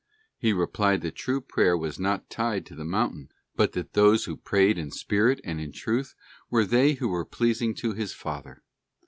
[0.35, 4.35] He replied that true prayer was not tied to the mountain, but that those who
[4.35, 6.15] prayed in spirit and in truth
[6.49, 8.63] were they who were pleasing to His Father.